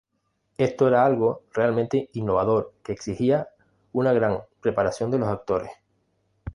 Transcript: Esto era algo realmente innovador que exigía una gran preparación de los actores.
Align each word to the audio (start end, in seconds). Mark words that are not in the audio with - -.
Esto 0.57 0.87
era 0.87 1.05
algo 1.05 1.43
realmente 1.53 2.09
innovador 2.13 2.73
que 2.83 2.91
exigía 2.91 3.49
una 3.93 4.11
gran 4.13 4.39
preparación 4.59 5.11
de 5.11 5.19
los 5.19 5.27
actores. 5.27 5.69